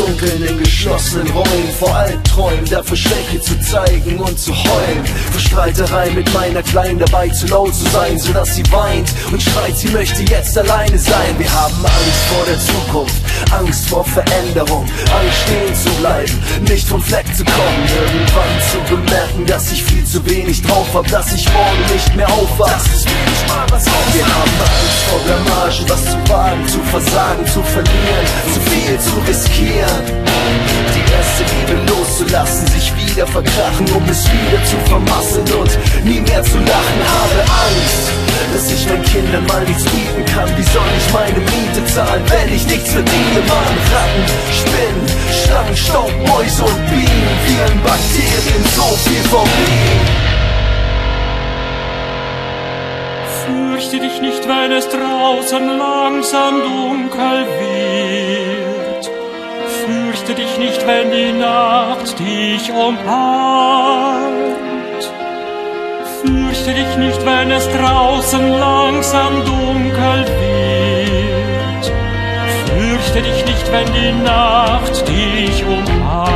[0.00, 5.04] Dunkeln in geschlossenen Räumen, vor Albträumen, dafür Schwäche zu zeigen und zu heulen.
[5.04, 9.76] Für Streiterei mit meiner Kleinen dabei zu laut zu sein, sodass sie weint und schreit,
[9.76, 11.38] sie möchte jetzt alleine sein.
[11.38, 13.14] Wir haben Angst vor der Zukunft,
[13.60, 14.86] Angst vor Veränderung,
[15.20, 16.32] Angst stehen zu bleiben,
[16.62, 17.84] nicht vom Fleck zu kommen.
[18.00, 22.28] Irgendwann zu bemerken, dass ich viel zu wenig drauf hab, dass ich morgen nicht mehr
[22.30, 22.72] aufwach.
[22.72, 24.14] Das ist wirklich mal was auf.
[24.14, 29.12] Wir haben Angst vor Blamage, was zu wagen, zu versagen, zu verlieren, zu viel zu
[29.28, 30.04] riskieren.
[30.94, 36.42] Die erste Liebe loszulassen, sich wieder verkrachen, um es wieder zu vermasseln und nie mehr
[36.42, 37.00] zu lachen.
[37.12, 38.19] Habe Angst,
[38.52, 40.48] dass ich meinen Kindern mal nichts bieten kann.
[40.56, 43.40] Wie soll ich meine Miete zahlen, wenn ich nichts verdiene?
[43.48, 45.06] Mann, Ratten, Spinnen,
[45.42, 50.20] Schlangen, Staub, Mäuse und Bienen, Viren, Bakterien, so viel vom Leben.
[53.46, 59.10] Fürchte dich nicht, wenn es draußen langsam dunkel wird.
[59.86, 64.39] Fürchte dich nicht, wenn die Nacht dich umarmt.
[66.22, 71.92] Fürchte dich nicht, wenn es draußen langsam dunkel wird.
[72.66, 76.29] Fürchte dich nicht, wenn die Nacht dich umarmt.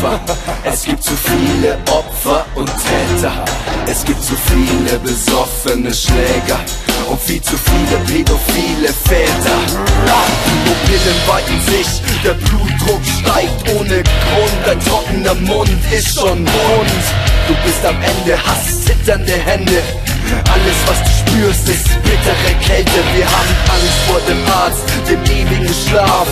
[0.00, 0.20] Schläfer.
[0.64, 3.32] Es gibt zu viele Opfer und Täter.
[3.86, 6.58] Es gibt zu viele besoffene Schläger
[7.08, 9.58] und viel zu viele pädophile Väter.
[10.64, 14.60] Pupillen weiten sich, der Blutdruck steigt ohne Grund.
[14.64, 17.04] Dein trockener Mund ist schon rund.
[17.48, 19.82] Du bist am Ende, hast zitternde Hände.
[20.52, 23.00] Alles, was du spürst, ist bittere Kälte.
[23.16, 26.28] Wir haben Angst vor dem Arzt, dem ewigen Schlaf.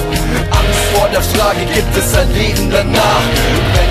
[0.50, 3.22] Angst vor der Frage, gibt es ein Leben danach?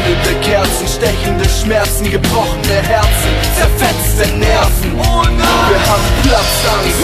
[0.08, 4.96] Brennende Kerzen, stechende Schmerzen, gebrochene Herzen, zerfetzte Nerven.
[4.96, 7.02] Wir haben Platzangst,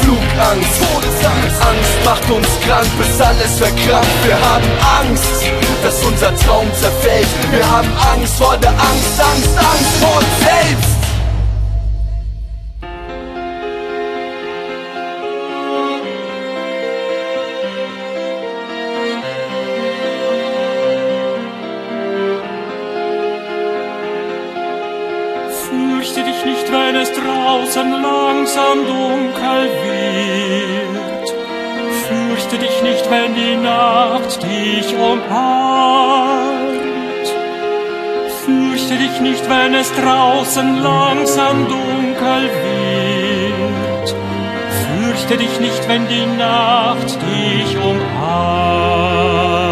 [0.00, 1.62] Flugangst, Todesangst.
[1.62, 4.24] Angst macht uns krank, bis alles verkrampft.
[4.24, 4.66] Wir haben
[4.98, 5.22] Angst,
[5.84, 7.28] dass unser Traum zerfällt.
[7.52, 10.95] Wir haben Angst vor der Angst, Angst, Angst vor uns selbst.
[26.26, 31.26] Dich nicht, wenn es draußen langsam dunkel wird.
[32.08, 36.46] Fürchte dich nicht, wenn die Nacht dich umarmt.
[38.44, 44.14] Fürchte dich nicht, wenn es draußen langsam dunkel wird.
[44.84, 49.65] Fürchte dich nicht, wenn die Nacht dich umarmt.